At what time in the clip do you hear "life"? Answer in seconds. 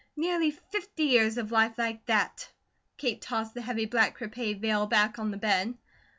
1.51-1.73